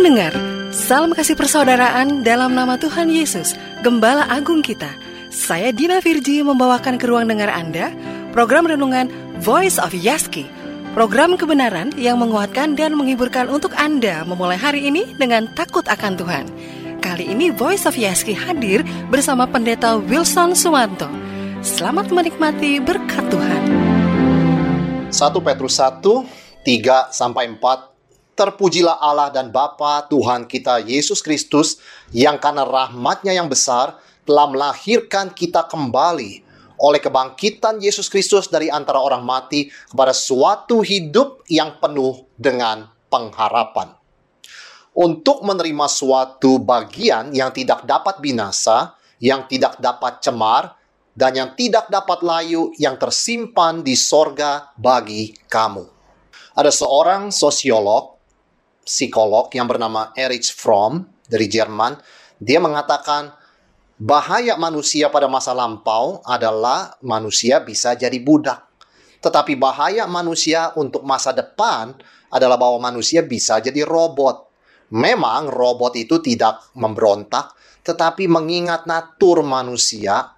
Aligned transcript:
Pendengar, 0.00 0.32
salam 0.72 1.12
kasih 1.12 1.36
persaudaraan 1.36 2.24
dalam 2.24 2.56
nama 2.56 2.80
Tuhan 2.80 3.12
Yesus, 3.12 3.52
Gembala 3.84 4.24
Agung 4.32 4.64
kita. 4.64 4.88
Saya 5.28 5.76
Dina 5.76 6.00
Virji 6.00 6.40
membawakan 6.40 6.96
ke 6.96 7.04
ruang 7.04 7.28
dengar 7.28 7.52
Anda 7.52 7.92
program 8.32 8.64
renungan 8.64 9.12
Voice 9.44 9.76
of 9.76 9.92
Yaski. 9.92 10.48
Program 10.96 11.36
kebenaran 11.36 11.92
yang 12.00 12.16
menguatkan 12.16 12.80
dan 12.80 12.96
menghiburkan 12.96 13.52
untuk 13.52 13.76
Anda 13.76 14.24
memulai 14.24 14.56
hari 14.56 14.88
ini 14.88 15.04
dengan 15.20 15.52
takut 15.52 15.84
akan 15.84 16.16
Tuhan. 16.16 16.44
Kali 17.04 17.28
ini 17.28 17.52
Voice 17.52 17.84
of 17.84 17.92
Yaski 17.92 18.32
hadir 18.32 18.80
bersama 19.12 19.44
Pendeta 19.44 20.00
Wilson 20.00 20.56
Suwanto. 20.56 21.12
Selamat 21.60 22.08
menikmati 22.08 22.80
berkat 22.80 23.28
Tuhan. 23.28 23.62
1 25.12 25.12
Petrus 25.44 25.76
1, 25.76 26.00
3 26.64 27.12
sampai 27.12 27.52
4 27.52 27.89
Terpujilah 28.40 28.96
Allah 29.04 29.28
dan 29.28 29.52
Bapa 29.52 30.08
Tuhan 30.08 30.48
kita 30.48 30.80
Yesus 30.80 31.20
Kristus 31.20 31.76
yang 32.08 32.40
karena 32.40 32.64
rahmatnya 32.64 33.36
yang 33.36 33.52
besar 33.52 34.00
telah 34.24 34.48
melahirkan 34.48 35.28
kita 35.28 35.68
kembali 35.68 36.40
oleh 36.80 37.00
kebangkitan 37.04 37.84
Yesus 37.84 38.08
Kristus 38.08 38.48
dari 38.48 38.72
antara 38.72 38.96
orang 38.96 39.20
mati 39.28 39.68
kepada 39.68 40.16
suatu 40.16 40.80
hidup 40.80 41.44
yang 41.52 41.76
penuh 41.84 42.24
dengan 42.40 42.88
pengharapan. 43.12 43.92
Untuk 44.96 45.44
menerima 45.44 45.84
suatu 45.92 46.56
bagian 46.64 47.36
yang 47.36 47.52
tidak 47.52 47.84
dapat 47.84 48.24
binasa, 48.24 48.96
yang 49.20 49.44
tidak 49.52 49.76
dapat 49.84 50.24
cemar, 50.24 50.80
dan 51.12 51.36
yang 51.36 51.52
tidak 51.60 51.92
dapat 51.92 52.24
layu 52.24 52.72
yang 52.80 52.96
tersimpan 52.96 53.84
di 53.84 53.92
sorga 53.92 54.72
bagi 54.80 55.36
kamu. 55.44 55.84
Ada 56.56 56.72
seorang 56.72 57.28
sosiolog 57.28 58.19
psikolog 58.90 59.46
yang 59.54 59.70
bernama 59.70 60.10
Erich 60.18 60.50
Fromm 60.50 61.06
dari 61.30 61.46
Jerman. 61.46 61.94
Dia 62.42 62.58
mengatakan 62.58 63.30
bahaya 63.94 64.58
manusia 64.58 65.06
pada 65.14 65.30
masa 65.30 65.54
lampau 65.54 66.18
adalah 66.26 66.98
manusia 67.06 67.62
bisa 67.62 67.94
jadi 67.94 68.18
budak. 68.18 68.66
Tetapi 69.22 69.54
bahaya 69.54 70.10
manusia 70.10 70.74
untuk 70.74 71.06
masa 71.06 71.30
depan 71.30 71.94
adalah 72.34 72.58
bahwa 72.58 72.90
manusia 72.90 73.22
bisa 73.22 73.62
jadi 73.62 73.86
robot. 73.86 74.50
Memang 74.90 75.46
robot 75.46 75.94
itu 75.94 76.18
tidak 76.18 76.74
memberontak, 76.74 77.54
tetapi 77.86 78.26
mengingat 78.26 78.90
natur 78.90 79.46
manusia, 79.46 80.34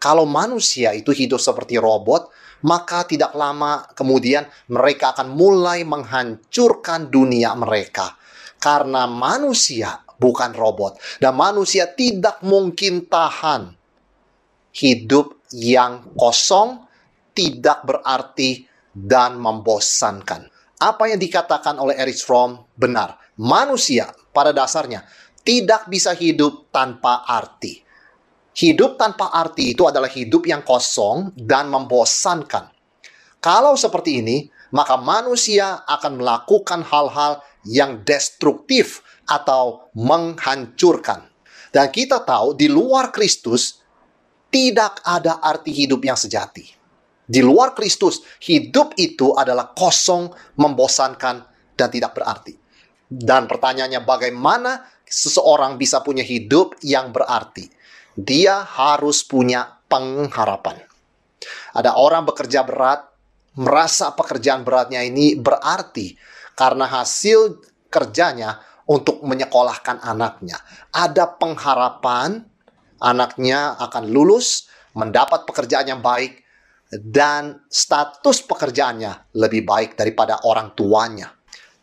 kalau 0.00 0.24
manusia 0.24 0.96
itu 0.96 1.12
hidup 1.12 1.36
seperti 1.36 1.76
robot, 1.76 2.32
maka 2.66 3.04
tidak 3.08 3.32
lama 3.36 3.86
kemudian 3.92 4.44
mereka 4.68 5.16
akan 5.16 5.32
mulai 5.32 5.84
menghancurkan 5.84 7.08
dunia 7.08 7.56
mereka. 7.56 8.16
Karena 8.60 9.08
manusia 9.08 10.04
bukan 10.20 10.52
robot, 10.52 11.00
dan 11.16 11.32
manusia 11.32 11.88
tidak 11.88 12.44
mungkin 12.44 13.08
tahan 13.08 13.72
hidup 14.76 15.40
yang 15.56 16.12
kosong, 16.12 16.84
tidak 17.32 17.82
berarti, 17.88 18.68
dan 18.92 19.40
membosankan. 19.40 20.50
Apa 20.80 21.12
yang 21.12 21.20
dikatakan 21.20 21.76
oleh 21.80 21.96
Erich 21.96 22.24
Fromm 22.24 22.68
benar. 22.76 23.16
Manusia 23.40 24.12
pada 24.32 24.52
dasarnya 24.52 25.04
tidak 25.40 25.88
bisa 25.88 26.12
hidup 26.12 26.68
tanpa 26.68 27.24
arti. 27.24 27.80
Hidup 28.50 28.98
tanpa 28.98 29.30
arti 29.30 29.72
itu 29.72 29.86
adalah 29.86 30.10
hidup 30.10 30.42
yang 30.44 30.66
kosong 30.66 31.30
dan 31.38 31.70
membosankan. 31.70 32.66
Kalau 33.40 33.78
seperti 33.78 34.20
ini, 34.20 34.50
maka 34.74 34.98
manusia 34.98 35.86
akan 35.86 36.20
melakukan 36.20 36.82
hal-hal 36.82 37.40
yang 37.64 38.02
destruktif 38.02 39.02
atau 39.26 39.90
menghancurkan. 39.94 41.30
Dan 41.70 41.86
kita 41.94 42.26
tahu 42.26 42.58
di 42.58 42.66
luar 42.66 43.14
Kristus 43.14 43.78
tidak 44.50 44.98
ada 45.06 45.38
arti 45.38 45.70
hidup 45.70 46.02
yang 46.02 46.18
sejati. 46.18 46.66
Di 47.30 47.38
luar 47.38 47.78
Kristus, 47.78 48.26
hidup 48.42 48.98
itu 48.98 49.30
adalah 49.38 49.70
kosong, 49.70 50.34
membosankan, 50.58 51.36
dan 51.78 51.88
tidak 51.88 52.18
berarti. 52.18 52.58
Dan 53.06 53.46
pertanyaannya 53.46 54.02
bagaimana 54.02 54.82
seseorang 55.06 55.78
bisa 55.78 56.02
punya 56.02 56.26
hidup 56.26 56.74
yang 56.82 57.14
berarti? 57.14 57.70
Dia 58.18 58.62
harus 58.64 59.22
punya 59.22 59.80
pengharapan. 59.86 60.78
Ada 61.74 61.98
orang 61.98 62.26
bekerja 62.26 62.66
berat, 62.66 63.06
merasa 63.58 64.14
pekerjaan 64.14 64.62
beratnya 64.62 65.02
ini 65.02 65.34
berarti 65.38 66.14
karena 66.54 66.86
hasil 66.86 67.58
kerjanya 67.90 68.62
untuk 68.90 69.22
menyekolahkan 69.22 70.02
anaknya. 70.02 70.58
Ada 70.90 71.38
pengharapan 71.38 72.42
anaknya 73.00 73.78
akan 73.78 74.10
lulus, 74.10 74.66
mendapat 74.98 75.46
pekerjaan 75.46 75.86
yang 75.88 76.02
baik, 76.02 76.42
dan 76.90 77.62
status 77.70 78.42
pekerjaannya 78.42 79.38
lebih 79.38 79.62
baik 79.62 79.94
daripada 79.94 80.42
orang 80.42 80.74
tuanya. 80.74 81.30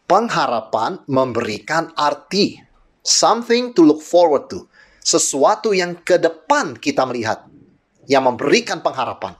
Pengharapan 0.08 1.04
memberikan 1.08 1.92
arti, 1.96 2.60
something 3.04 3.72
to 3.76 3.84
look 3.84 4.04
forward 4.04 4.48
to 4.52 4.68
sesuatu 5.07 5.72
yang 5.72 6.03
ke 6.03 6.19
depan 6.19 6.75
kita 6.75 7.07
melihat, 7.07 7.47
yang 8.12 8.28
memberikan 8.28 8.84
pengharapan, 8.84 9.40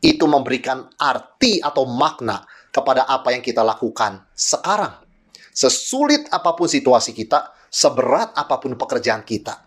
itu 0.00 0.24
memberikan 0.24 0.88
arti 0.96 1.60
atau 1.60 1.84
makna 1.84 2.48
kepada 2.72 3.04
apa 3.04 3.36
yang 3.36 3.44
kita 3.44 3.60
lakukan 3.60 4.24
sekarang. 4.32 5.04
Sesulit 5.52 6.24
apa 6.32 6.56
pun 6.56 6.64
situasi 6.64 7.12
kita, 7.12 7.52
seberat 7.68 8.32
apa 8.32 8.56
pun 8.56 8.72
pekerjaan 8.72 9.20
kita, 9.20 9.60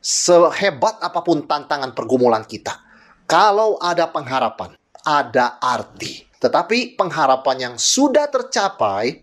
sehebat 0.00 0.96
apa 1.04 1.20
pun 1.20 1.44
tantangan 1.44 1.92
pergumulan 1.92 2.48
kita, 2.48 2.80
kalau 3.28 3.76
ada 3.84 4.08
pengharapan, 4.08 4.80
ada 5.04 5.60
arti. 5.60 6.24
Tetapi 6.40 6.96
pengharapan 6.96 7.56
yang 7.68 7.74
sudah 7.76 8.32
tercapai 8.32 9.20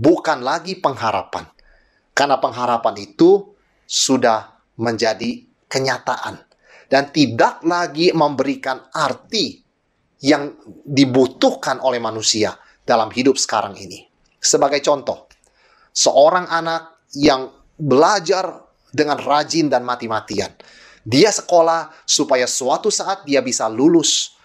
bukan 0.00 0.40
lagi 0.40 0.80
pengharapan. 0.80 1.44
Karena 2.16 2.40
pengharapan 2.40 3.04
itu 3.04 3.52
sudah 3.84 4.53
menjadi 4.80 5.44
kenyataan 5.68 6.38
dan 6.90 7.10
tidak 7.10 7.62
lagi 7.66 8.14
memberikan 8.14 8.90
arti 8.94 9.62
yang 10.24 10.56
dibutuhkan 10.86 11.82
oleh 11.82 12.00
manusia 12.00 12.54
dalam 12.84 13.12
hidup 13.12 13.36
sekarang 13.36 13.76
ini. 13.76 14.04
Sebagai 14.40 14.80
contoh, 14.84 15.26
seorang 15.92 16.48
anak 16.48 17.08
yang 17.16 17.48
belajar 17.78 18.64
dengan 18.94 19.18
rajin 19.18 19.66
dan 19.66 19.82
mati-matian. 19.82 20.54
Dia 21.04 21.34
sekolah 21.34 21.92
supaya 22.06 22.48
suatu 22.48 22.88
saat 22.88 23.26
dia 23.28 23.42
bisa 23.44 23.66
lulus. 23.68 24.38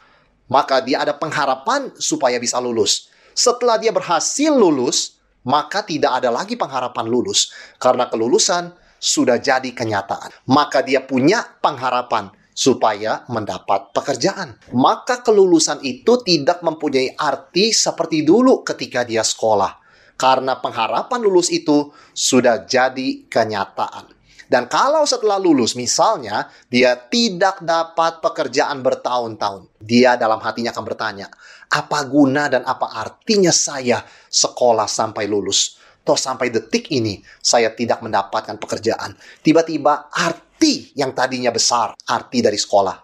Maka 0.49 0.81
dia 0.81 1.05
ada 1.05 1.13
pengharapan 1.13 1.93
supaya 2.01 2.41
bisa 2.41 2.57
lulus. 2.57 3.13
Setelah 3.37 3.77
dia 3.77 3.93
berhasil 3.93 4.49
lulus, 4.49 5.21
maka 5.45 5.85
tidak 5.85 6.19
ada 6.19 6.33
lagi 6.33 6.57
pengharapan 6.57 7.05
lulus. 7.05 7.53
Karena 7.77 8.09
kelulusan 8.09 8.73
sudah 8.99 9.39
jadi 9.39 9.71
kenyataan. 9.71 10.29
Maka 10.51 10.83
dia 10.83 11.01
punya 11.01 11.41
pengharapan 11.63 12.29
supaya 12.59 13.23
mendapat 13.31 13.95
pekerjaan. 13.95 14.59
Maka 14.75 15.23
kelulusan 15.23 15.79
itu 15.87 16.19
tidak 16.27 16.59
mempunyai 16.59 17.15
arti 17.15 17.71
seperti 17.71 18.27
dulu 18.27 18.67
ketika 18.67 19.07
dia 19.07 19.23
sekolah. 19.23 19.79
Karena 20.19 20.59
pengharapan 20.59 21.23
lulus 21.23 21.47
itu 21.47 21.95
sudah 22.11 22.67
jadi 22.67 23.23
kenyataan. 23.31 24.19
Dan 24.49 24.67
kalau 24.67 25.05
setelah 25.07 25.39
lulus 25.39 25.77
misalnya 25.77 26.51
dia 26.67 26.97
tidak 26.97 27.63
dapat 27.63 28.19
pekerjaan 28.19 28.83
bertahun-tahun, 28.83 29.79
dia 29.79 30.17
dalam 30.19 30.41
hatinya 30.41 30.73
akan 30.73 30.85
bertanya, 30.89 31.29
apa 31.69 31.99
guna 32.09 32.49
dan 32.49 32.65
apa 32.65 32.91
artinya 32.97 33.53
saya 33.53 34.01
sekolah 34.27 34.89
sampai 34.89 35.29
lulus? 35.29 35.78
Toh 36.09 36.17
sampai 36.17 36.49
detik 36.49 36.89
ini 36.89 37.21
saya 37.37 37.69
tidak 37.69 38.01
mendapatkan 38.01 38.57
pekerjaan. 38.57 39.13
Tiba-tiba 39.45 40.09
arti 40.09 40.89
yang 40.97 41.13
tadinya 41.13 41.53
besar, 41.53 41.93
arti 42.09 42.41
dari 42.41 42.57
sekolah, 42.57 42.97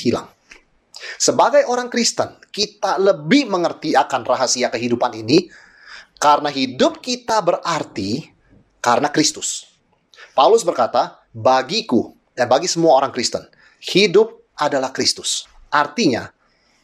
hilang. 0.00 0.24
Sebagai 1.20 1.68
orang 1.68 1.92
Kristen, 1.92 2.40
kita 2.48 2.96
lebih 2.96 3.52
mengerti 3.52 3.92
akan 3.92 4.24
rahasia 4.24 4.72
kehidupan 4.72 5.12
ini 5.20 5.52
karena 6.16 6.48
hidup 6.48 7.04
kita 7.04 7.44
berarti 7.44 8.24
karena 8.80 9.12
Kristus. 9.12 9.68
Paulus 10.32 10.64
berkata, 10.64 11.20
bagiku 11.36 12.16
dan 12.32 12.48
bagi 12.48 12.72
semua 12.72 12.96
orang 12.96 13.12
Kristen, 13.12 13.44
hidup 13.84 14.48
adalah 14.56 14.96
Kristus. 14.96 15.44
Artinya, 15.68 16.24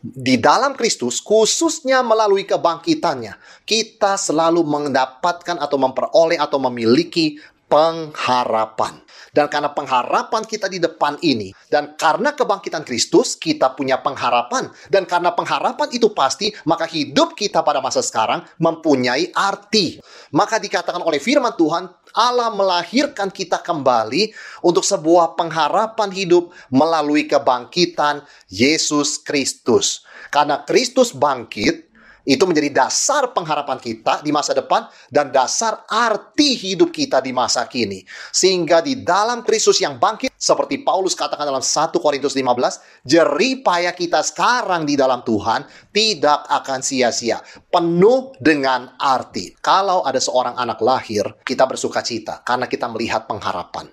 di 0.02 0.34
dalam 0.34 0.74
Kristus, 0.74 1.22
khususnya 1.22 2.02
melalui 2.02 2.42
kebangkitannya, 2.42 3.38
kita 3.62 4.18
selalu 4.18 4.66
mendapatkan 4.66 5.62
atau 5.62 5.78
memperoleh 5.78 6.42
atau 6.42 6.58
memiliki 6.58 7.38
pengharapan. 7.72 9.00
Dan 9.32 9.48
karena 9.48 9.72
pengharapan 9.72 10.44
kita 10.44 10.68
di 10.68 10.76
depan 10.76 11.16
ini, 11.24 11.56
dan 11.72 11.96
karena 11.96 12.36
kebangkitan 12.36 12.84
Kristus, 12.84 13.32
kita 13.32 13.72
punya 13.72 13.96
pengharapan. 14.04 14.68
Dan 14.92 15.08
karena 15.08 15.32
pengharapan 15.32 15.88
itu 15.88 16.12
pasti, 16.12 16.52
maka 16.68 16.84
hidup 16.84 17.32
kita 17.32 17.64
pada 17.64 17.80
masa 17.80 18.04
sekarang 18.04 18.44
mempunyai 18.60 19.32
arti. 19.32 19.96
Maka 20.36 20.60
dikatakan 20.60 21.00
oleh 21.00 21.16
firman 21.16 21.56
Tuhan, 21.56 21.88
Allah 22.12 22.52
melahirkan 22.52 23.32
kita 23.32 23.64
kembali 23.64 24.36
untuk 24.60 24.84
sebuah 24.84 25.32
pengharapan 25.32 26.12
hidup 26.12 26.52
melalui 26.68 27.24
kebangkitan 27.24 28.28
Yesus 28.52 29.16
Kristus. 29.16 30.04
Karena 30.28 30.60
Kristus 30.68 31.16
bangkit, 31.16 31.91
itu 32.22 32.42
menjadi 32.46 32.70
dasar 32.70 33.34
pengharapan 33.34 33.78
kita 33.82 34.22
di 34.22 34.30
masa 34.30 34.54
depan 34.54 34.86
dan 35.10 35.34
dasar 35.34 35.82
arti 35.90 36.54
hidup 36.54 36.94
kita 36.94 37.18
di 37.18 37.34
masa 37.34 37.66
kini. 37.66 38.06
Sehingga 38.30 38.78
di 38.78 39.02
dalam 39.02 39.42
Kristus 39.42 39.82
yang 39.82 39.98
bangkit, 39.98 40.30
seperti 40.38 40.82
Paulus 40.82 41.18
katakan 41.18 41.46
dalam 41.46 41.62
1 41.62 41.98
Korintus 41.98 42.34
15, 42.34 43.06
jeripaya 43.06 43.90
kita 43.94 44.22
sekarang 44.22 44.86
di 44.86 44.94
dalam 44.94 45.26
Tuhan 45.26 45.66
tidak 45.90 46.46
akan 46.46 46.78
sia-sia. 46.82 47.42
Penuh 47.70 48.34
dengan 48.38 48.94
arti. 48.98 49.54
Kalau 49.58 50.06
ada 50.06 50.18
seorang 50.22 50.54
anak 50.58 50.78
lahir, 50.82 51.26
kita 51.42 51.66
bersuka 51.66 52.02
cita 52.02 52.42
karena 52.46 52.70
kita 52.70 52.86
melihat 52.90 53.26
pengharapan. 53.26 53.90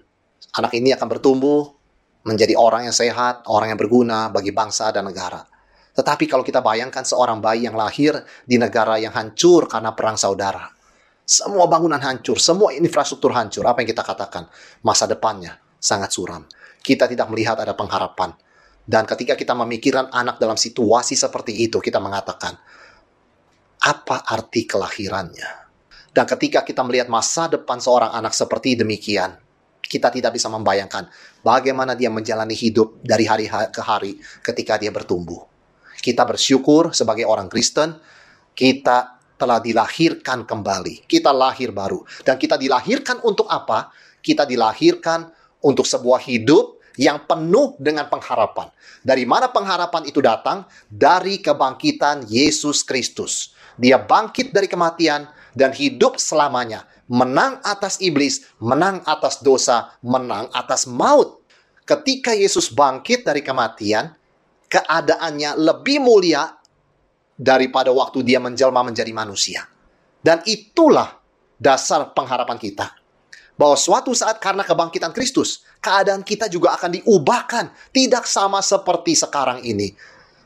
Anak 0.57 0.73
ini 0.73 0.93
akan 0.93 1.07
bertumbuh 1.09 1.61
menjadi 2.25 2.57
orang 2.57 2.89
yang 2.89 2.95
sehat, 2.95 3.45
orang 3.49 3.73
yang 3.73 3.79
berguna 3.79 4.29
bagi 4.33 4.49
bangsa 4.49 4.89
dan 4.89 5.05
negara. 5.05 5.45
Tetapi 5.93 6.25
kalau 6.29 6.45
kita 6.45 6.61
bayangkan 6.61 7.03
seorang 7.03 7.41
bayi 7.41 7.65
yang 7.65 7.75
lahir 7.75 8.17
di 8.45 8.55
negara 8.61 8.97
yang 9.01 9.13
hancur 9.13 9.65
karena 9.65 9.93
perang 9.93 10.15
saudara. 10.15 10.69
Semua 11.25 11.69
bangunan 11.69 12.01
hancur, 12.01 12.41
semua 12.41 12.73
infrastruktur 12.73 13.29
hancur. 13.33 13.61
Apa 13.65 13.85
yang 13.85 13.89
kita 13.93 14.01
katakan? 14.01 14.49
Masa 14.81 15.05
depannya 15.05 15.61
sangat 15.77 16.09
suram. 16.09 16.45
Kita 16.81 17.05
tidak 17.05 17.29
melihat 17.29 17.61
ada 17.61 17.77
pengharapan. 17.77 18.33
Dan 18.89 19.05
ketika 19.05 19.37
kita 19.37 19.53
memikirkan 19.53 20.09
anak 20.09 20.41
dalam 20.41 20.57
situasi 20.57 21.13
seperti 21.13 21.53
itu, 21.53 21.77
kita 21.77 22.01
mengatakan, 22.01 22.57
apa 23.85 24.25
arti 24.25 24.65
kelahirannya? 24.65 25.69
Dan 26.09 26.25
ketika 26.25 26.65
kita 26.65 26.81
melihat 26.81 27.05
masa 27.05 27.45
depan 27.45 27.77
seorang 27.77 28.09
anak 28.09 28.33
seperti 28.33 28.73
demikian, 28.73 29.37
kita 29.89 30.13
tidak 30.13 30.37
bisa 30.37 30.49
membayangkan 30.53 31.09
bagaimana 31.41 31.97
dia 31.97 32.13
menjalani 32.13 32.53
hidup 32.53 33.01
dari 33.01 33.25
hari 33.25 33.49
ke 33.49 33.81
hari 33.81 34.21
ketika 34.45 34.77
dia 34.77 34.93
bertumbuh. 34.93 35.48
Kita 35.99 36.23
bersyukur 36.23 36.95
sebagai 36.95 37.27
orang 37.27 37.51
Kristen, 37.51 37.99
kita 38.55 39.19
telah 39.39 39.63
dilahirkan 39.63 40.43
kembali. 40.43 41.07
Kita 41.07 41.31
lahir 41.31 41.71
baru. 41.71 42.03
Dan 42.27 42.35
kita 42.35 42.59
dilahirkan 42.59 43.23
untuk 43.23 43.47
apa? 43.47 43.91
Kita 44.19 44.43
dilahirkan 44.43 45.31
untuk 45.63 45.87
sebuah 45.87 46.19
hidup 46.27 46.79
yang 46.99 47.23
penuh 47.23 47.79
dengan 47.79 48.11
pengharapan. 48.11 48.67
Dari 48.99 49.23
mana 49.23 49.47
pengharapan 49.47 50.03
itu 50.03 50.19
datang? 50.19 50.67
Dari 50.91 51.39
kebangkitan 51.39 52.27
Yesus 52.27 52.83
Kristus. 52.83 53.55
Dia 53.79 53.95
bangkit 53.95 54.51
dari 54.51 54.67
kematian 54.67 55.31
dan 55.55 55.71
hidup 55.71 56.19
selamanya. 56.19 56.83
Menang 57.07 57.63
atas 57.63 58.03
iblis, 58.03 58.43
menang 58.59 58.99
atas 59.07 59.39
dosa, 59.39 59.95
menang 60.03 60.51
atas 60.51 60.83
maut. 60.83 61.39
Ketika 61.87 62.35
Yesus 62.35 62.69
bangkit 62.69 63.23
dari 63.23 63.39
kematian, 63.39 64.18
keadaannya 64.69 65.57
lebih 65.57 65.97
mulia 65.99 66.45
daripada 67.33 67.89
waktu 67.89 68.21
dia 68.21 68.37
menjelma 68.37 68.85
menjadi 68.85 69.09
manusia. 69.11 69.65
Dan 70.19 70.43
itulah 70.45 71.19
dasar 71.57 72.11
pengharapan 72.13 72.59
kita. 72.61 72.93
Bahwa 73.59 73.75
suatu 73.75 74.15
saat 74.15 74.39
karena 74.39 74.63
kebangkitan 74.63 75.11
Kristus, 75.11 75.67
keadaan 75.83 76.23
kita 76.23 76.47
juga 76.47 76.79
akan 76.79 77.01
diubahkan. 77.01 77.91
Tidak 77.91 78.23
sama 78.23 78.63
seperti 78.63 79.19
sekarang 79.19 79.59
ini. 79.67 79.91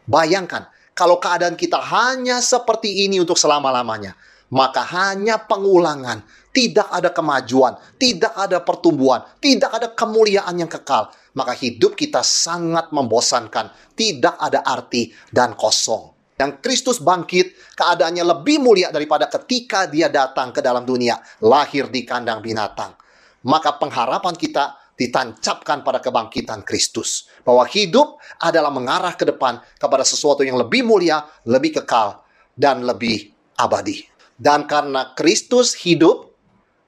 Bayangkan, 0.10 0.66
kalau 0.98 1.22
keadaan 1.22 1.54
kita 1.54 1.78
hanya 1.78 2.42
seperti 2.42 3.06
ini 3.06 3.22
untuk 3.22 3.38
selama-lamanya, 3.38 4.18
maka 4.54 4.81
hanya 4.81 5.42
pengulangan, 5.42 6.25
tidak 6.53 6.88
ada 6.94 7.09
kemajuan, 7.09 7.75
tidak 7.97 8.31
ada 8.38 8.61
pertumbuhan, 8.61 9.25
tidak 9.41 9.73
ada 9.73 9.89
kemuliaan 9.91 10.55
yang 10.61 10.69
kekal 10.69 11.09
maka 11.33 11.53
hidup 11.57 11.97
kita 11.97 12.21
sangat 12.21 12.94
membosankan, 12.94 13.73
tidak 13.97 14.38
ada 14.38 14.61
arti 14.61 15.13
dan 15.33 15.57
kosong. 15.57 16.13
Yang 16.38 16.65
Kristus 16.65 16.97
bangkit, 16.97 17.77
keadaannya 17.77 18.25
lebih 18.25 18.57
mulia 18.57 18.89
daripada 18.89 19.29
ketika 19.29 19.85
dia 19.85 20.09
datang 20.09 20.50
ke 20.50 20.65
dalam 20.65 20.81
dunia, 20.81 21.17
lahir 21.45 21.89
di 21.94 22.01
kandang 22.05 22.41
binatang. 22.41 22.97
Maka 23.45 23.77
pengharapan 23.77 24.33
kita 24.33 24.94
ditancapkan 24.97 25.85
pada 25.85 26.01
kebangkitan 26.01 26.65
Kristus. 26.65 27.29
Bahwa 27.45 27.65
hidup 27.69 28.17
adalah 28.41 28.73
mengarah 28.73 29.13
ke 29.13 29.29
depan 29.29 29.61
kepada 29.77 30.01
sesuatu 30.01 30.41
yang 30.41 30.57
lebih 30.57 30.85
mulia, 30.85 31.21
lebih 31.45 31.81
kekal, 31.81 32.25
dan 32.57 32.81
lebih 32.81 33.29
abadi. 33.57 34.05
Dan 34.33 34.65
karena 34.65 35.13
Kristus 35.13 35.77
hidup, 35.85 36.32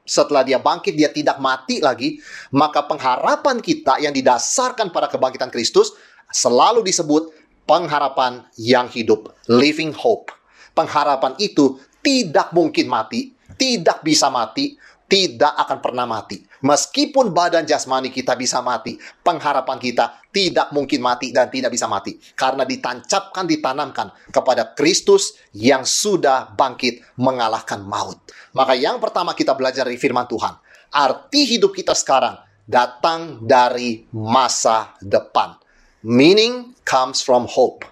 setelah 0.05 0.45
dia 0.45 0.61
bangkit, 0.61 0.93
dia 0.93 1.09
tidak 1.09 1.41
mati 1.41 1.81
lagi, 1.81 2.21
maka 2.53 2.85
pengharapan 2.85 3.57
kita 3.59 3.97
yang 3.99 4.13
didasarkan 4.13 4.93
pada 4.93 5.09
kebangkitan 5.09 5.49
Kristus 5.49 5.97
selalu 6.29 6.85
disebut 6.85 7.33
pengharapan 7.65 8.45
yang 8.55 8.85
hidup, 8.85 9.33
living 9.49 9.91
hope. 9.91 10.29
Pengharapan 10.77 11.33
itu 11.41 11.81
tidak 12.05 12.53
mungkin 12.53 12.85
mati, 12.85 13.33
tidak 13.57 14.05
bisa 14.05 14.29
mati, 14.29 14.77
tidak 15.05 15.53
akan 15.53 15.79
pernah 15.81 16.05
mati. 16.09 16.41
Meskipun 16.65 17.29
badan 17.29 17.65
jasmani 17.65 18.09
kita 18.09 18.33
bisa 18.33 18.61
mati, 18.65 18.97
pengharapan 19.21 19.77
kita 19.77 20.25
tidak 20.33 20.73
mungkin 20.73 20.99
mati 21.01 21.29
dan 21.29 21.49
tidak 21.53 21.69
bisa 21.69 21.85
mati. 21.85 22.17
Karena 22.33 22.65
ditancapkan, 22.65 23.45
ditanamkan 23.45 24.09
kepada 24.33 24.73
Kristus 24.73 25.37
yang 25.53 25.85
sudah 25.85 26.53
bangkit 26.57 27.05
mengalahkan 27.21 27.85
maut. 27.85 28.17
Maka 28.57 28.73
yang 28.73 28.97
pertama 28.97 29.37
kita 29.37 29.53
belajar 29.53 29.85
dari 29.85 30.01
firman 30.01 30.25
Tuhan. 30.25 30.57
Arti 30.89 31.45
hidup 31.45 31.75
kita 31.75 31.93
sekarang 31.93 32.41
datang 32.65 33.45
dari 33.45 34.09
masa 34.09 34.97
depan. 35.03 35.53
Meaning 36.01 36.73
comes 36.81 37.21
from 37.21 37.45
hope. 37.45 37.85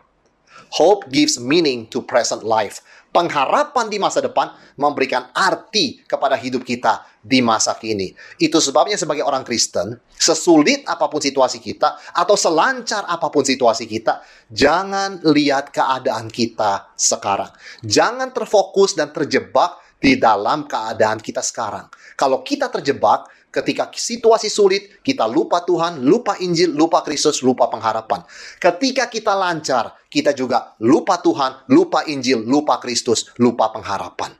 Hope 0.73 1.05
gives 1.13 1.37
meaning 1.37 1.85
to 1.93 2.01
present 2.01 2.41
life 2.41 2.81
pengharapan 3.13 3.87
di 3.87 4.01
masa 4.01 4.19
depan 4.25 4.51
memberikan 4.75 5.29
arti 5.31 6.01
kepada 6.03 6.33
hidup 6.33 6.65
kita 6.65 7.05
di 7.21 7.39
masa 7.39 7.77
kini. 7.77 8.11
Itu 8.41 8.57
sebabnya 8.57 8.97
sebagai 8.97 9.23
orang 9.23 9.45
Kristen, 9.45 9.95
sesulit 10.17 10.83
apa 10.89 11.07
pun 11.07 11.21
situasi 11.21 11.61
kita 11.61 12.11
atau 12.11 12.33
selancar 12.33 13.05
apa 13.05 13.29
pun 13.29 13.45
situasi 13.45 13.85
kita, 13.85 14.25
jangan 14.49 15.21
lihat 15.29 15.69
keadaan 15.69 16.27
kita 16.27 16.91
sekarang. 16.97 17.53
Jangan 17.85 18.33
terfokus 18.33 18.97
dan 18.97 19.13
terjebak 19.13 19.79
di 20.03 20.19
dalam 20.19 20.67
keadaan 20.67 21.23
kita 21.23 21.39
sekarang. 21.39 21.87
Kalau 22.19 22.43
kita 22.43 22.67
terjebak, 22.67 23.29
ketika 23.53 23.93
situasi 23.93 24.49
sulit, 24.49 25.05
kita 25.05 25.29
lupa 25.29 25.61
Tuhan, 25.61 26.01
lupa 26.01 26.41
Injil, 26.41 26.73
lupa 26.73 27.05
Kristus, 27.05 27.45
lupa 27.45 27.69
pengharapan. 27.69 28.25
Ketika 28.57 29.05
kita 29.05 29.37
lancar, 29.37 29.93
kita 30.09 30.33
juga 30.33 30.73
lupa 30.81 31.21
Tuhan, 31.21 31.69
lupa 31.69 32.01
Injil, 32.09 32.41
lupa 32.41 32.81
Kristus, 32.81 33.29
lupa 33.37 33.69
pengharapan. 33.69 34.33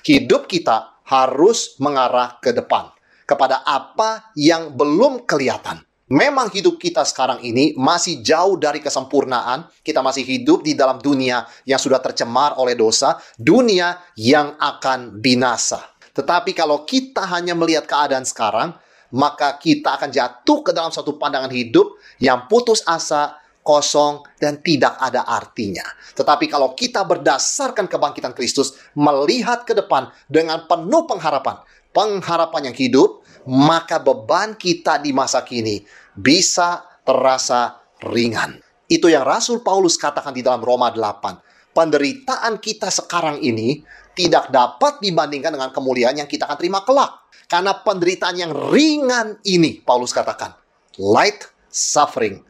Hidup 0.00 0.48
kita 0.48 1.04
harus 1.04 1.76
mengarah 1.76 2.40
ke 2.40 2.56
depan, 2.56 2.88
kepada 3.28 3.60
apa 3.68 4.32
yang 4.32 4.72
belum 4.72 5.28
kelihatan. 5.28 5.84
Memang 6.04 6.52
hidup 6.52 6.76
kita 6.76 7.00
sekarang 7.00 7.40
ini 7.40 7.72
masih 7.80 8.20
jauh 8.20 8.60
dari 8.60 8.84
kesempurnaan. 8.84 9.72
Kita 9.80 10.04
masih 10.04 10.20
hidup 10.20 10.60
di 10.60 10.76
dalam 10.76 11.00
dunia 11.00 11.48
yang 11.64 11.80
sudah 11.80 11.96
tercemar 12.04 12.60
oleh 12.60 12.76
dosa, 12.76 13.16
dunia 13.40 14.12
yang 14.12 14.52
akan 14.60 15.16
binasa. 15.24 15.93
Tetapi 16.14 16.54
kalau 16.54 16.86
kita 16.86 17.26
hanya 17.26 17.58
melihat 17.58 17.90
keadaan 17.90 18.22
sekarang, 18.22 18.78
maka 19.14 19.58
kita 19.58 19.98
akan 19.98 20.10
jatuh 20.10 20.58
ke 20.62 20.70
dalam 20.70 20.90
satu 20.90 21.18
pandangan 21.18 21.50
hidup 21.50 21.98
yang 22.22 22.46
putus 22.50 22.82
asa, 22.86 23.38
kosong, 23.62 24.22
dan 24.38 24.62
tidak 24.62 24.94
ada 25.02 25.26
artinya. 25.26 25.86
Tetapi 26.14 26.46
kalau 26.50 26.74
kita 26.74 27.02
berdasarkan 27.02 27.90
kebangkitan 27.90 28.34
Kristus, 28.34 28.78
melihat 28.94 29.66
ke 29.66 29.74
depan 29.74 30.10
dengan 30.30 30.66
penuh 30.70 31.06
pengharapan, 31.06 31.62
pengharapan 31.94 32.70
yang 32.70 32.76
hidup, 32.76 33.22
maka 33.46 34.02
beban 34.02 34.58
kita 34.58 34.98
di 34.98 35.14
masa 35.14 35.42
kini 35.46 35.82
bisa 36.14 36.82
terasa 37.06 37.82
ringan. 38.02 38.58
Itu 38.90 39.08
yang 39.08 39.24
Rasul 39.24 39.64
Paulus 39.64 39.96
katakan 39.96 40.34
di 40.34 40.44
dalam 40.44 40.60
Roma 40.60 40.92
8. 40.92 41.53
Penderitaan 41.74 42.62
kita 42.62 42.88
sekarang 42.88 43.42
ini 43.42 43.82
tidak 44.14 44.48
dapat 44.54 45.02
dibandingkan 45.02 45.58
dengan 45.58 45.74
kemuliaan 45.74 46.14
yang 46.14 46.30
kita 46.30 46.46
akan 46.46 46.58
terima 46.58 46.86
kelak. 46.86 47.26
Karena 47.50 47.76
penderitaan 47.76 48.36
yang 48.38 48.52
ringan 48.72 49.42
ini, 49.44 49.82
Paulus 49.82 50.14
katakan, 50.14 50.54
light 50.96 51.44
suffering. 51.68 52.40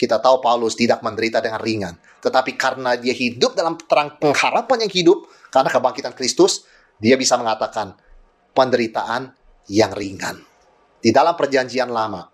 Kita 0.00 0.16
tahu 0.16 0.40
Paulus 0.40 0.74
tidak 0.74 1.04
menderita 1.04 1.44
dengan 1.44 1.60
ringan. 1.60 1.94
Tetapi 2.24 2.56
karena 2.56 2.96
dia 2.96 3.12
hidup 3.12 3.52
dalam 3.52 3.76
terang 3.76 4.16
pengharapan 4.16 4.88
yang 4.88 4.92
hidup, 4.92 5.28
karena 5.52 5.68
kebangkitan 5.68 6.16
Kristus, 6.16 6.64
dia 6.96 7.20
bisa 7.20 7.36
mengatakan 7.36 7.92
penderitaan 8.56 9.36
yang 9.68 9.92
ringan. 9.92 10.40
Di 11.00 11.12
dalam 11.12 11.36
perjanjian 11.36 11.92
lama, 11.92 12.26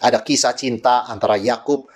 ada 0.00 0.20
kisah 0.20 0.52
cinta 0.52 1.08
antara 1.08 1.40
Yakub 1.40 1.88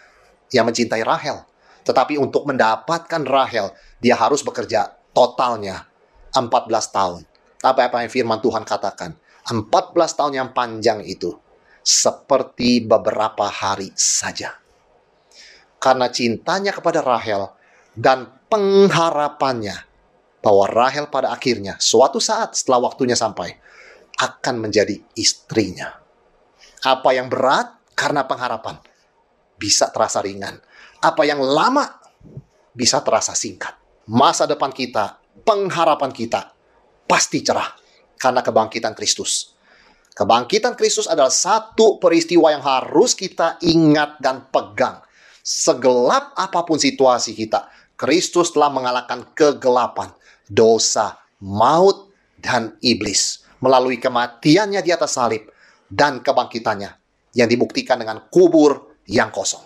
yang 0.52 0.64
mencintai 0.68 1.04
Rahel. 1.04 1.44
Tetapi 1.84 2.20
untuk 2.20 2.44
mendapatkan 2.44 3.22
Rahel, 3.24 3.72
dia 3.98 4.14
harus 4.14 4.42
bekerja 4.42 4.94
totalnya 5.10 5.86
14 6.34 6.44
tahun. 6.94 7.22
Tapi 7.58 7.80
apa 7.82 8.06
yang 8.06 8.10
firman 8.10 8.38
Tuhan 8.38 8.62
katakan? 8.62 9.18
14 9.48 10.18
tahun 10.18 10.32
yang 10.36 10.48
panjang 10.54 11.02
itu 11.02 11.34
seperti 11.82 12.84
beberapa 12.84 13.48
hari 13.48 13.90
saja. 13.96 14.54
Karena 15.80 16.10
cintanya 16.12 16.74
kepada 16.74 17.00
Rahel 17.00 17.48
dan 17.96 18.28
pengharapannya 18.50 19.88
bahwa 20.44 20.64
Rahel 20.68 21.08
pada 21.08 21.32
akhirnya 21.32 21.80
suatu 21.80 22.20
saat 22.20 22.54
setelah 22.54 22.86
waktunya 22.86 23.16
sampai 23.16 23.56
akan 24.18 24.54
menjadi 24.58 24.98
istrinya. 25.14 25.96
Apa 26.82 27.14
yang 27.14 27.30
berat 27.30 27.78
karena 27.94 28.26
pengharapan 28.26 28.78
bisa 29.58 29.90
terasa 29.90 30.22
ringan. 30.22 30.58
Apa 30.98 31.26
yang 31.26 31.38
lama 31.42 31.98
bisa 32.74 33.02
terasa 33.02 33.34
singkat. 33.34 33.77
Masa 34.08 34.48
depan 34.48 34.72
kita, 34.72 35.20
pengharapan 35.44 36.08
kita 36.16 36.56
pasti 37.04 37.44
cerah 37.44 37.76
karena 38.16 38.40
kebangkitan 38.40 38.96
Kristus. 38.96 39.52
Kebangkitan 40.16 40.72
Kristus 40.74 41.04
adalah 41.04 41.30
satu 41.30 42.00
peristiwa 42.00 42.48
yang 42.48 42.64
harus 42.64 43.12
kita 43.12 43.60
ingat 43.60 44.16
dan 44.18 44.48
pegang. 44.48 45.04
Segelap 45.44 46.32
apa 46.34 46.64
pun 46.64 46.80
situasi 46.80 47.36
kita, 47.36 47.68
Kristus 48.00 48.48
telah 48.56 48.72
mengalahkan 48.72 49.28
kegelapan, 49.36 50.08
dosa, 50.48 51.20
maut, 51.44 52.08
dan 52.40 52.80
iblis 52.80 53.44
melalui 53.58 53.98
kematiannya 53.98 54.80
di 54.80 54.90
atas 54.94 55.18
salib 55.18 55.44
dan 55.90 56.22
kebangkitannya 56.22 56.90
yang 57.34 57.48
dibuktikan 57.50 57.98
dengan 57.98 58.24
kubur 58.30 58.96
yang 59.04 59.28
kosong. 59.28 59.62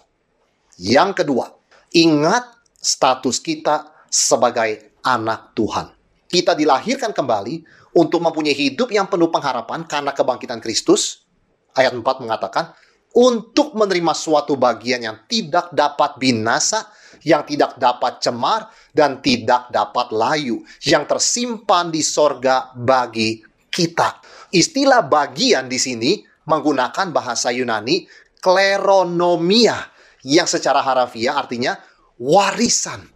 Yang 0.80 1.22
kedua, 1.22 1.46
ingat 1.92 2.58
status 2.80 3.38
kita 3.38 3.91
sebagai 4.12 5.00
anak 5.00 5.57
Tuhan. 5.57 5.88
Kita 6.28 6.52
dilahirkan 6.52 7.16
kembali 7.16 7.64
untuk 7.97 8.21
mempunyai 8.21 8.52
hidup 8.52 8.92
yang 8.92 9.09
penuh 9.09 9.33
pengharapan 9.33 9.88
karena 9.88 10.12
kebangkitan 10.12 10.61
Kristus. 10.61 11.25
Ayat 11.73 11.97
4 11.97 12.04
mengatakan, 12.21 12.76
untuk 13.12 13.76
menerima 13.76 14.12
suatu 14.16 14.57
bagian 14.57 15.04
yang 15.04 15.25
tidak 15.28 15.73
dapat 15.73 16.16
binasa, 16.16 16.88
yang 17.25 17.45
tidak 17.45 17.76
dapat 17.76 18.25
cemar, 18.25 18.73
dan 18.92 19.21
tidak 19.21 19.69
dapat 19.69 20.12
layu, 20.12 20.64
yang 20.85 21.04
tersimpan 21.04 21.92
di 21.92 22.00
sorga 22.00 22.73
bagi 22.73 23.45
kita. 23.69 24.21
Istilah 24.52 25.04
bagian 25.04 25.69
di 25.69 25.76
sini 25.76 26.12
menggunakan 26.49 27.12
bahasa 27.12 27.52
Yunani 27.52 28.09
kleronomia, 28.40 29.76
yang 30.25 30.49
secara 30.49 30.81
harafiah 30.81 31.37
artinya 31.37 31.76
warisan. 32.16 33.12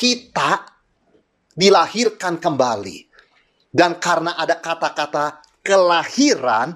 Kita 0.00 0.64
dilahirkan 1.52 2.40
kembali 2.40 2.98
dan 3.68 4.00
karena 4.00 4.32
ada 4.32 4.56
kata-kata 4.56 5.44
kelahiran, 5.60 6.72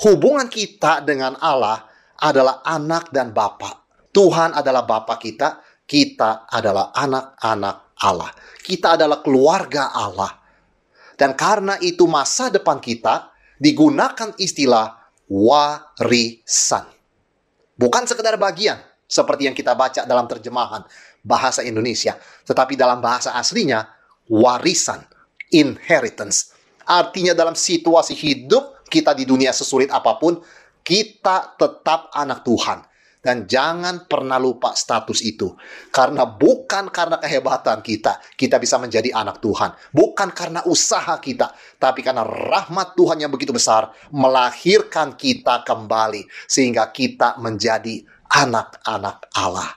hubungan 0.00 0.48
kita 0.48 1.04
dengan 1.04 1.36
Allah 1.44 1.84
adalah 2.24 2.64
anak 2.64 3.12
dan 3.12 3.36
bapak. 3.36 4.08
Tuhan 4.16 4.56
adalah 4.56 4.88
bapak 4.88 5.18
kita, 5.20 5.60
kita 5.84 6.48
adalah 6.48 6.88
anak-anak 6.96 8.00
Allah. 8.00 8.32
Kita 8.64 8.96
adalah 8.96 9.20
keluarga 9.20 9.92
Allah. 9.92 10.32
Dan 11.20 11.36
karena 11.36 11.76
itu 11.84 12.08
masa 12.08 12.48
depan 12.48 12.80
kita 12.80 13.30
digunakan 13.60 14.34
istilah 14.40 15.04
warisan. 15.28 16.88
Bukan 17.76 18.08
sekedar 18.08 18.40
bagian 18.40 18.80
seperti 19.04 19.46
yang 19.46 19.54
kita 19.54 19.76
baca 19.76 20.08
dalam 20.08 20.26
terjemahan 20.26 20.82
bahasa 21.24 21.64
Indonesia, 21.64 22.20
tetapi 22.44 22.76
dalam 22.76 23.00
bahasa 23.00 23.32
aslinya 23.32 23.88
warisan 24.28 25.00
inheritance. 25.50 26.52
Artinya 26.84 27.32
dalam 27.32 27.56
situasi 27.56 28.12
hidup 28.12 28.84
kita 28.92 29.16
di 29.16 29.24
dunia 29.24 29.50
sesulit 29.56 29.88
apa 29.88 30.20
pun, 30.20 30.38
kita 30.84 31.56
tetap 31.56 32.12
anak 32.12 32.44
Tuhan. 32.44 32.84
Dan 33.24 33.48
jangan 33.48 34.04
pernah 34.04 34.36
lupa 34.36 34.76
status 34.76 35.24
itu. 35.24 35.48
Karena 35.88 36.28
bukan 36.28 36.92
karena 36.92 37.16
kehebatan 37.16 37.80
kita, 37.80 38.20
kita 38.36 38.60
bisa 38.60 38.76
menjadi 38.76 39.16
anak 39.16 39.40
Tuhan. 39.40 39.72
Bukan 39.96 40.28
karena 40.36 40.60
usaha 40.68 41.16
kita, 41.16 41.56
tapi 41.80 42.04
karena 42.04 42.20
rahmat 42.20 42.92
Tuhan 42.92 43.24
yang 43.24 43.32
begitu 43.32 43.56
besar 43.56 43.88
melahirkan 44.12 45.16
kita 45.16 45.64
kembali. 45.64 46.28
Sehingga 46.44 46.92
kita 46.92 47.40
menjadi 47.40 48.04
anak-anak 48.28 49.32
Allah. 49.40 49.72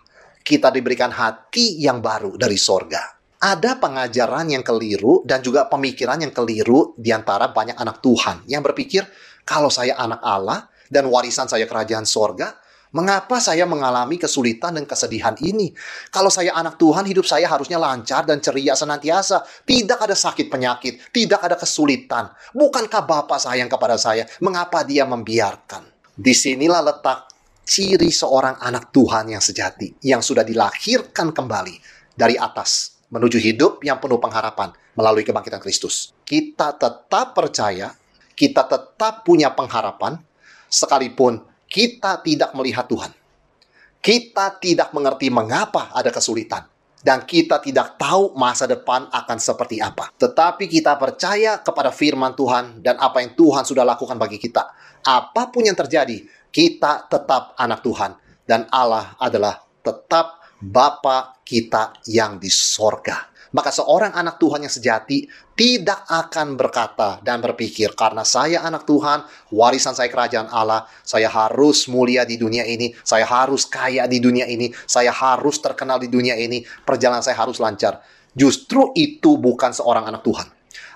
Kita 0.47 0.71
diberikan 0.71 1.11
hati 1.11 1.83
yang 1.83 1.99
baru 1.99 2.39
dari 2.39 2.55
sorga 2.55 3.19
ada 3.37 3.77
pengajaran 3.77 4.49
yang 4.49 4.65
keliru 4.65 5.21
dan 5.21 5.45
juga 5.45 5.69
pemikiran 5.69 6.17
yang 6.17 6.33
keliru 6.33 6.97
di 6.97 7.13
antara 7.13 7.53
banyak 7.53 7.77
anak 7.77 8.01
Tuhan 8.01 8.49
yang 8.49 8.65
berpikir 8.65 9.05
kalau 9.45 9.69
saya 9.69 9.93
anak 9.95 10.19
Allah 10.25 10.67
dan 10.91 11.07
warisan 11.07 11.47
saya 11.47 11.63
kerajaan 11.63 12.03
sorga, 12.03 12.57
mengapa 12.91 13.39
saya 13.39 13.63
mengalami 13.63 14.19
kesulitan 14.19 14.75
dan 14.75 14.83
kesedihan 14.83 15.39
ini? 15.39 15.71
Kalau 16.11 16.27
saya 16.27 16.51
anak 16.51 16.75
Tuhan, 16.75 17.07
hidup 17.07 17.23
saya 17.23 17.47
harusnya 17.47 17.79
lancar 17.79 18.27
dan 18.27 18.43
ceria 18.43 18.75
senantiasa. 18.75 19.47
Tidak 19.63 19.99
ada 20.03 20.15
sakit 20.15 20.51
penyakit, 20.51 21.13
tidak 21.15 21.39
ada 21.39 21.55
kesulitan. 21.55 22.27
Bukankah 22.51 23.07
Bapak 23.07 23.39
sayang 23.39 23.71
kepada 23.71 23.95
saya? 23.95 24.27
Mengapa 24.43 24.83
dia 24.83 25.07
membiarkan? 25.07 25.87
Di 26.17 26.33
sinilah 26.35 26.83
letak 26.83 27.37
ciri 27.67 28.07
seorang 28.07 28.63
anak 28.63 28.95
Tuhan 28.95 29.27
yang 29.27 29.43
sejati, 29.43 30.00
yang 30.00 30.24
sudah 30.24 30.47
dilahirkan 30.47 31.36
kembali 31.36 31.75
dari 32.15 32.39
atas 32.39 33.03
menuju 33.12 33.38
hidup 33.43 33.83
yang 33.83 34.00
penuh 34.00 34.17
pengharapan 34.24 34.71
melalui 34.95 35.27
kebangkitan 35.27 35.59
Kristus. 35.59 36.15
Kita 36.24 36.79
tetap 36.79 37.36
percaya, 37.36 37.91
kita 38.33 38.63
tetap 38.65 39.27
punya 39.27 39.51
pengharapan, 39.51 40.15
sekalipun 40.71 41.43
kita 41.67 42.24
tidak 42.24 42.55
melihat 42.55 42.88
Tuhan. 42.88 43.12
Kita 44.00 44.55
tidak 44.63 44.95
mengerti 44.95 45.27
mengapa 45.27 45.91
ada 45.91 46.07
kesulitan. 46.07 46.63
Dan 47.07 47.23
kita 47.23 47.63
tidak 47.63 47.95
tahu 47.95 48.35
masa 48.35 48.67
depan 48.67 49.07
akan 49.07 49.39
seperti 49.39 49.79
apa. 49.79 50.11
Tetapi 50.11 50.67
kita 50.67 50.99
percaya 50.99 51.63
kepada 51.63 51.87
firman 51.87 52.35
Tuhan 52.35 52.83
dan 52.83 52.99
apa 52.99 53.23
yang 53.23 53.31
Tuhan 53.31 53.63
sudah 53.63 53.87
lakukan 53.87 54.19
bagi 54.19 54.35
kita. 54.35 54.67
Apa 55.07 55.47
pun 55.47 55.63
yang 55.63 55.79
terjadi, 55.79 56.19
kita 56.51 57.07
tetap 57.07 57.55
anak 57.55 57.79
Tuhan. 57.79 58.11
Dan 58.43 58.67
Allah 58.67 59.15
adalah 59.23 59.55
tetap 59.79 60.43
Bapa 60.59 61.39
kita 61.47 61.95
yang 62.11 62.43
di 62.43 62.51
sorga. 62.51 63.37
Maka 63.55 63.71
seorang 63.71 64.11
anak 64.11 64.39
Tuhan 64.41 64.65
yang 64.65 64.73
sejati 64.73 65.27
tidak 65.55 66.03
akan 66.07 66.59
berkata 66.59 67.23
dan 67.23 67.39
berpikir, 67.39 67.95
karena 67.95 68.27
saya 68.27 68.63
anak 68.63 68.83
Tuhan, 68.83 69.23
warisan 69.53 69.95
saya 69.95 70.11
kerajaan 70.11 70.51
Allah, 70.51 70.87
saya 71.05 71.31
harus 71.31 71.87
mulia 71.87 72.27
di 72.27 72.35
dunia 72.35 72.67
ini, 72.67 72.91
saya 73.01 73.23
harus 73.23 73.63
kaya 73.67 74.03
di 74.05 74.19
dunia 74.19 74.45
ini, 74.47 74.71
saya 74.83 75.15
harus 75.15 75.59
terkenal 75.63 76.01
di 76.01 76.11
dunia 76.11 76.35
ini, 76.35 76.63
perjalanan 76.83 77.23
saya 77.23 77.39
harus 77.39 77.57
lancar. 77.61 78.03
Justru 78.37 78.93
itu 78.93 79.39
bukan 79.39 79.73
seorang 79.73 80.05
anak 80.05 80.21
Tuhan. 80.21 80.47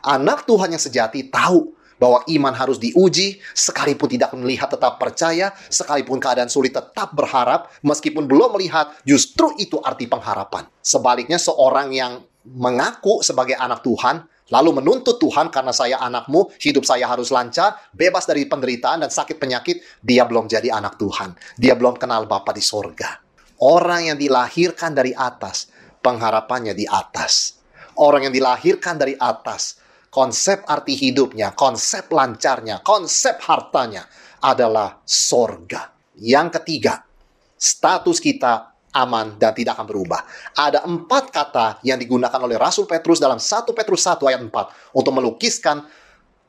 Anak 0.01 0.46
Tuhan 0.46 0.74
yang 0.74 0.81
sejati 0.81 1.29
tahu 1.29 1.74
bahwa 2.01 2.25
iman 2.25 2.53
harus 2.58 2.81
diuji, 2.81 3.38
sekalipun 3.53 4.10
tidak 4.10 4.34
melihat 4.34 4.74
tetap 4.74 4.98
percaya, 4.98 5.53
sekalipun 5.70 6.17
keadaan 6.17 6.50
sulit 6.50 6.74
tetap 6.74 7.13
berharap, 7.13 7.70
meskipun 7.86 8.25
belum 8.25 8.58
melihat, 8.58 8.89
justru 9.05 9.53
itu 9.62 9.77
arti 9.86 10.10
pengharapan. 10.10 10.65
Sebaliknya 10.81 11.38
seorang 11.38 11.93
yang 11.93 12.25
mengaku 12.46 13.22
sebagai 13.22 13.54
anak 13.58 13.86
Tuhan, 13.86 14.26
lalu 14.50 14.82
menuntut 14.82 15.22
Tuhan 15.22 15.54
karena 15.54 15.72
saya 15.72 16.02
anakmu, 16.02 16.52
hidup 16.58 16.84
saya 16.84 17.06
harus 17.06 17.30
lancar, 17.30 17.78
bebas 17.94 18.26
dari 18.26 18.46
penderitaan 18.50 19.06
dan 19.06 19.12
sakit 19.14 19.38
penyakit, 19.38 20.02
dia 20.02 20.26
belum 20.26 20.50
jadi 20.50 20.74
anak 20.74 20.98
Tuhan. 20.98 21.38
Dia 21.58 21.78
belum 21.78 21.96
kenal 22.02 22.26
Bapa 22.26 22.52
di 22.52 22.64
sorga. 22.64 23.22
Orang 23.62 24.10
yang 24.10 24.18
dilahirkan 24.18 24.98
dari 24.98 25.14
atas, 25.14 25.70
pengharapannya 26.02 26.74
di 26.74 26.90
atas. 26.90 27.62
Orang 28.02 28.26
yang 28.26 28.34
dilahirkan 28.34 28.98
dari 28.98 29.14
atas, 29.14 29.78
konsep 30.10 30.66
arti 30.66 30.98
hidupnya, 30.98 31.54
konsep 31.54 32.10
lancarnya, 32.10 32.82
konsep 32.82 33.38
hartanya 33.46 34.10
adalah 34.42 35.00
sorga. 35.06 35.94
Yang 36.18 36.62
ketiga, 36.62 37.06
status 37.54 38.18
kita 38.18 38.71
aman 38.92 39.40
dan 39.40 39.56
tidak 39.56 39.80
akan 39.80 39.88
berubah. 39.88 40.22
Ada 40.56 40.84
empat 40.84 41.32
kata 41.32 41.68
yang 41.88 42.00
digunakan 42.00 42.40
oleh 42.40 42.60
Rasul 42.60 42.88
Petrus 42.88 43.20
dalam 43.20 43.40
1 43.40 43.72
Petrus 43.72 44.04
1 44.04 44.20
ayat 44.28 44.42
4 44.44 44.96
untuk 44.96 45.14
melukiskan 45.16 45.84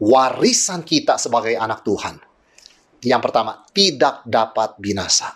warisan 0.02 0.82
kita 0.82 1.18
sebagai 1.18 1.54
anak 1.54 1.86
Tuhan. 1.86 2.18
Yang 3.02 3.20
pertama, 3.22 3.66
tidak 3.74 4.22
dapat 4.26 4.78
binasa. 4.78 5.34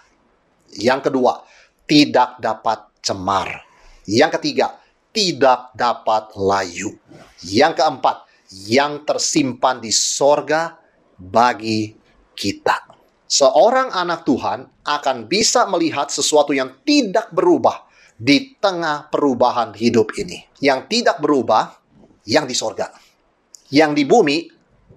Yang 0.74 1.10
kedua, 1.10 1.42
tidak 1.86 2.38
dapat 2.38 2.94
cemar. 3.02 3.66
Yang 4.06 4.38
ketiga, 4.38 4.78
tidak 5.10 5.74
dapat 5.74 6.34
layu. 6.38 6.94
Yang 7.42 7.82
keempat, 7.82 8.16
yang 8.70 9.02
tersimpan 9.02 9.82
di 9.82 9.90
sorga 9.90 10.78
bagi 11.18 11.94
kita. 12.38 12.85
Seorang 13.26 13.90
anak 13.90 14.22
Tuhan 14.22 14.86
akan 14.86 15.26
bisa 15.26 15.66
melihat 15.66 16.14
sesuatu 16.14 16.54
yang 16.54 16.78
tidak 16.86 17.34
berubah 17.34 17.90
di 18.14 18.54
tengah 18.62 19.10
perubahan 19.10 19.74
hidup 19.74 20.14
ini. 20.14 20.46
Yang 20.62 20.86
tidak 20.86 21.18
berubah, 21.18 21.74
yang 22.22 22.46
di 22.46 22.54
sorga. 22.54 22.94
Yang 23.74 23.90
di 23.98 24.04
bumi, 24.06 24.36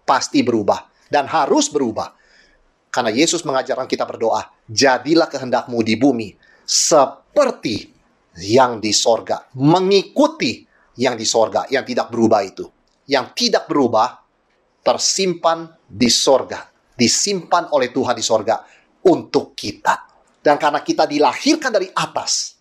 pasti 0.05 0.45
berubah. 0.45 1.09
Dan 1.09 1.25
harus 1.25 1.73
berubah. 1.73 2.13
Karena 2.93 3.09
Yesus 3.09 3.41
mengajarkan 3.41 3.89
kita 3.89 4.05
berdoa, 4.05 4.45
jadilah 4.69 5.25
kehendakmu 5.25 5.81
di 5.81 5.97
bumi, 5.97 6.29
seperti 6.69 7.89
yang 8.45 8.77
di 8.77 8.93
sorga. 8.93 9.49
Mengikuti 9.57 10.61
yang 11.01 11.17
di 11.17 11.25
sorga, 11.25 11.65
yang 11.73 11.81
tidak 11.81 12.13
berubah 12.13 12.45
itu. 12.45 12.69
Yang 13.09 13.25
tidak 13.33 13.65
berubah, 13.65 14.21
tersimpan 14.85 15.73
di 15.89 16.13
sorga 16.13 16.69
disimpan 16.99 17.71
oleh 17.71 17.95
Tuhan 17.95 18.13
di 18.13 18.23
sorga 18.23 18.59
untuk 19.07 19.55
kita. 19.55 19.95
Dan 20.39 20.59
karena 20.59 20.83
kita 20.83 21.07
dilahirkan 21.07 21.71
dari 21.71 21.87
atas, 21.91 22.59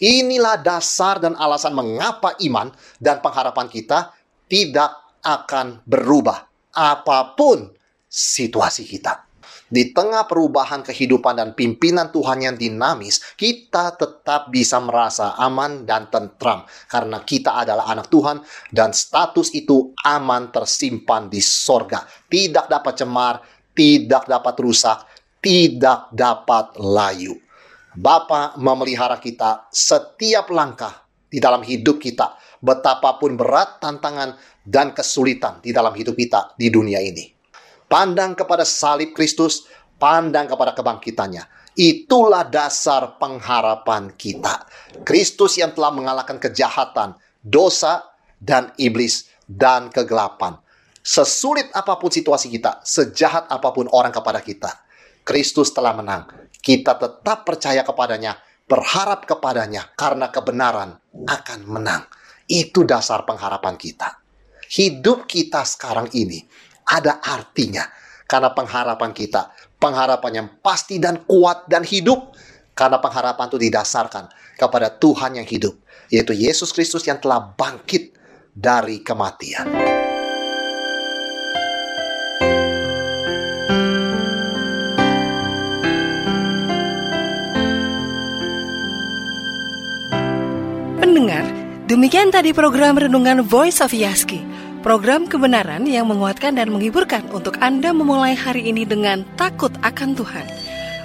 inilah 0.00 0.60
dasar 0.60 1.20
dan 1.20 1.36
alasan 1.36 1.76
mengapa 1.76 2.36
iman 2.40 2.72
dan 2.96 3.20
pengharapan 3.20 3.68
kita 3.68 4.12
tidak 4.48 4.92
akan 5.24 5.80
berubah 5.84 6.48
apa 6.72 7.36
pun 7.36 7.68
situasi 8.08 8.84
kita. 8.84 9.31
Di 9.68 9.90
tengah 9.90 10.24
perubahan 10.30 10.86
kehidupan 10.86 11.34
dan 11.36 11.50
pimpinan 11.52 12.14
Tuhan 12.14 12.44
yang 12.44 12.56
dinamis, 12.56 13.34
kita 13.34 13.96
tetap 13.98 14.48
bisa 14.48 14.78
merasa 14.78 15.34
aman 15.36 15.82
dan 15.82 16.08
tentram 16.08 16.64
karena 16.88 17.20
kita 17.24 17.64
adalah 17.64 17.90
anak 17.90 18.08
Tuhan 18.08 18.40
dan 18.70 18.94
status 18.94 19.52
itu 19.52 19.92
aman 20.06 20.54
tersimpan 20.54 21.26
di 21.26 21.42
sorga. 21.42 22.04
Tidak 22.06 22.70
dapat 22.70 22.94
cemar, 22.96 23.34
tidak 23.74 24.28
dapat 24.30 24.54
rusak, 24.62 24.98
tidak 25.42 26.12
dapat 26.14 26.78
layu. 26.78 27.34
Bapa 27.92 28.56
memelihara 28.56 29.20
kita 29.20 29.68
setiap 29.68 30.48
langkah 30.48 31.04
di 31.28 31.36
dalam 31.36 31.60
hidup 31.60 32.00
kita, 32.00 32.36
betapapun 32.62 33.36
berat 33.36 33.82
tantangan 33.82 34.38
dan 34.62 34.94
kesulitan 34.94 35.58
di 35.60 35.74
dalam 35.74 35.92
hidup 35.92 36.14
kita 36.14 36.54
di 36.54 36.70
dunia 36.70 37.02
ini 37.02 37.41
pandang 37.92 38.32
kepada 38.32 38.64
salib 38.64 39.12
Kristus, 39.12 39.68
pandang 40.00 40.48
kepada 40.48 40.72
kebangkitannya. 40.72 41.44
Itulah 41.76 42.48
dasar 42.48 43.20
pengharapan 43.20 44.16
kita. 44.16 44.64
Kristus 45.04 45.60
yang 45.60 45.76
telah 45.76 45.92
mengalahkan 45.92 46.40
kejahatan, 46.40 47.20
dosa, 47.44 48.16
dan 48.40 48.72
iblis, 48.80 49.28
dan 49.44 49.92
kegelapan. 49.92 50.56
Sesulit 51.04 51.68
apa 51.76 52.00
pun 52.00 52.08
situasi 52.08 52.48
kita, 52.48 52.80
sejahat 52.80 53.52
apa 53.52 53.68
pun 53.76 53.92
orang 53.92 54.14
kepada 54.14 54.40
kita, 54.40 54.72
Kristus 55.20 55.74
telah 55.76 55.92
menang. 55.92 56.48
Kita 56.62 56.96
tetap 56.96 57.44
percaya 57.44 57.84
kepadanya, 57.84 58.38
berharap 58.64 59.28
kepadanya, 59.28 59.92
karena 59.98 60.32
kebenaran 60.32 60.96
akan 61.28 61.60
menang. 61.68 62.02
Itu 62.46 62.86
dasar 62.86 63.26
pengharapan 63.26 63.74
kita. 63.76 64.22
Hidup 64.72 65.28
kita 65.28 65.68
sekarang 65.68 66.08
ini 66.16 66.40
ada 66.86 67.22
artinya. 67.22 67.86
Karena 68.26 68.50
pengharapan 68.54 69.12
kita, 69.12 69.52
pengharapan 69.76 70.32
yang 70.32 70.48
pasti 70.64 70.96
dan 70.96 71.26
kuat 71.28 71.68
dan 71.68 71.84
hidup. 71.84 72.32
Karena 72.72 72.96
pengharapan 72.96 73.52
itu 73.52 73.58
didasarkan 73.60 74.32
kepada 74.56 74.88
Tuhan 74.88 75.36
yang 75.36 75.44
hidup, 75.44 75.76
yaitu 76.08 76.32
Yesus 76.32 76.72
Kristus 76.72 77.04
yang 77.04 77.20
telah 77.20 77.52
bangkit 77.52 78.16
dari 78.56 79.04
kematian. 79.04 79.68
Pendengar, 90.96 91.44
demikian 91.90 92.32
tadi 92.32 92.56
program 92.56 92.96
Renungan 92.96 93.44
Voice 93.44 93.84
of 93.84 93.92
Yaski. 93.92 94.51
Program 94.82 95.30
kebenaran 95.30 95.86
yang 95.86 96.10
menguatkan 96.10 96.58
dan 96.58 96.74
menghiburkan 96.74 97.22
untuk 97.30 97.54
Anda 97.62 97.94
memulai 97.94 98.34
hari 98.34 98.66
ini 98.66 98.82
dengan 98.82 99.22
takut 99.38 99.70
akan 99.78 100.18
Tuhan. 100.18 100.42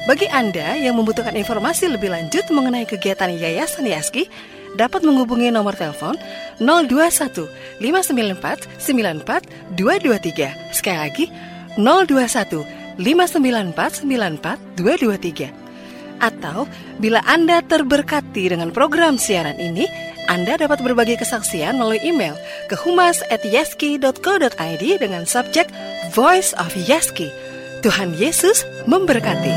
Bagi 0.09 0.25
Anda 0.33 0.81
yang 0.81 0.97
membutuhkan 0.97 1.37
informasi 1.37 1.93
lebih 1.93 2.09
lanjut 2.09 2.41
mengenai 2.49 2.89
kegiatan 2.89 3.29
Yayasan 3.29 3.85
Yaski, 3.85 4.33
dapat 4.73 5.05
menghubungi 5.05 5.53
nomor 5.53 5.77
telepon 5.77 6.17
021 6.57 7.45
594 7.77 8.81
94 8.81 9.77
223. 9.77 10.73
Sekali 10.73 10.97
lagi 10.97 11.25
021 11.77 12.97
594 12.97 14.01
94 14.01 14.73
223. 14.73 15.53
Atau 16.17 16.65
bila 16.97 17.21
Anda 17.29 17.61
terberkati 17.61 18.57
dengan 18.57 18.73
program 18.73 19.21
siaran 19.21 19.61
ini, 19.61 19.85
anda 20.27 20.59
dapat 20.59 20.83
berbagi 20.83 21.15
kesaksian 21.17 21.79
melalui 21.79 22.03
email 22.03 22.35
ke 22.67 22.75
humas@yaski.co.id 22.75 24.83
dengan 24.99 25.23
subjek 25.23 25.71
Voice 26.11 26.51
of 26.59 26.75
Yaski. 26.75 27.31
Tuhan 27.81 28.13
Yesus 28.19 28.67
memberkati. 28.85 29.55